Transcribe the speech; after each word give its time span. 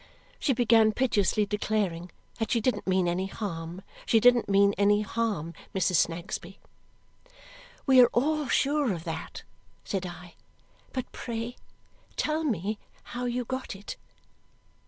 She 0.39 0.53
began 0.53 0.93
piteously 0.93 1.45
declaring 1.45 2.09
that 2.39 2.49
she 2.49 2.59
didn't 2.59 2.87
mean 2.87 3.07
any 3.07 3.27
harm, 3.27 3.83
she 4.07 4.19
didn't 4.19 4.49
mean 4.49 4.73
any 4.75 5.01
harm, 5.03 5.53
Mrs. 5.75 5.97
Snagsby! 6.07 6.57
"We 7.85 8.01
are 8.01 8.07
all 8.11 8.47
sure 8.47 8.93
of 8.95 9.03
that," 9.03 9.43
said 9.83 10.07
I. 10.07 10.33
"But 10.91 11.11
pray 11.11 11.55
tell 12.15 12.43
me 12.43 12.79
how 13.03 13.25
you 13.25 13.45
got 13.45 13.75
it." 13.75 13.95